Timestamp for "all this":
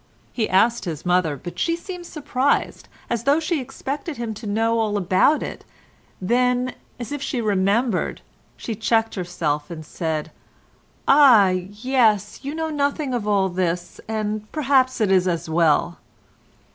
13.27-14.01